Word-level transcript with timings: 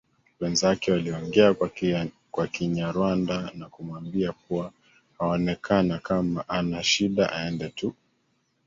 Wenzake 0.39 0.91
waliongea 0.91 1.55
kwa 2.31 2.47
Kinyarwanda 2.47 3.51
na 3.55 3.69
kumwambia 3.69 4.31
kua 4.31 4.71
haonekana 5.19 5.99
kama 5.99 6.49
ana 6.49 6.83
shida 6.83 7.33
aende 7.33 7.69
tu 7.69 7.93